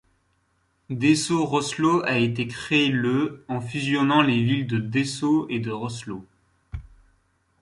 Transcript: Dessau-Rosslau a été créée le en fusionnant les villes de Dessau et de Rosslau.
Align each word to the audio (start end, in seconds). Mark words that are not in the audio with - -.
Dessau-Rosslau 0.89 2.01
a 2.05 2.17
été 2.17 2.47
créée 2.47 2.89
le 2.89 3.45
en 3.47 3.61
fusionnant 3.61 4.23
les 4.23 4.41
villes 4.43 4.65
de 4.65 4.79
Dessau 4.79 5.45
et 5.49 5.59
de 5.59 5.69
Rosslau. 5.69 6.25